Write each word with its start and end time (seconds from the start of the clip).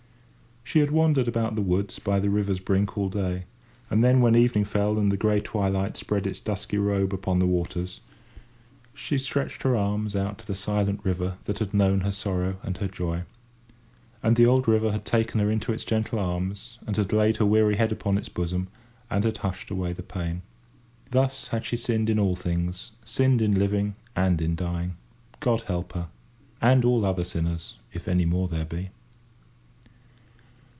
She 0.63 0.79
had 0.79 0.91
wandered 0.91 1.27
about 1.27 1.55
the 1.55 1.61
woods 1.61 1.99
by 1.99 2.21
the 2.21 2.29
river's 2.29 2.61
brink 2.61 2.97
all 2.97 3.09
day, 3.09 3.43
and 3.89 4.01
then, 4.01 4.21
when 4.21 4.37
evening 4.37 4.63
fell 4.63 4.97
and 4.97 5.11
the 5.11 5.17
grey 5.17 5.41
twilight 5.41 5.97
spread 5.97 6.25
its 6.25 6.39
dusky 6.39 6.77
robe 6.77 7.13
upon 7.13 7.39
the 7.39 7.45
waters, 7.45 7.99
she 8.93 9.17
stretched 9.17 9.63
her 9.63 9.75
arms 9.75 10.15
out 10.15 10.37
to 10.37 10.47
the 10.47 10.55
silent 10.55 11.03
river 11.03 11.35
that 11.43 11.59
had 11.59 11.73
known 11.73 12.01
her 12.01 12.11
sorrow 12.13 12.55
and 12.63 12.77
her 12.77 12.87
joy. 12.87 13.23
And 14.23 14.37
the 14.37 14.45
old 14.45 14.65
river 14.65 14.93
had 14.93 15.03
taken 15.03 15.41
her 15.41 15.51
into 15.51 15.73
its 15.73 15.83
gentle 15.83 16.19
arms, 16.19 16.77
and 16.87 16.95
had 16.95 17.11
laid 17.11 17.35
her 17.37 17.45
weary 17.45 17.75
head 17.75 17.91
upon 17.91 18.17
its 18.17 18.29
bosom, 18.29 18.69
and 19.09 19.25
had 19.25 19.37
hushed 19.39 19.71
away 19.71 19.91
the 19.91 20.03
pain. 20.03 20.41
Thus 21.09 21.49
had 21.49 21.65
she 21.65 21.75
sinned 21.75 22.09
in 22.09 22.17
all 22.17 22.37
things—sinned 22.37 23.41
in 23.41 23.55
living 23.55 23.95
and 24.15 24.41
in 24.41 24.55
dying. 24.55 24.95
God 25.41 25.63
help 25.63 25.91
her! 25.93 26.07
and 26.61 26.85
all 26.85 27.03
other 27.03 27.25
sinners, 27.25 27.75
if 27.91 28.07
any 28.07 28.23
more 28.23 28.47
there 28.47 28.63
be. 28.63 28.91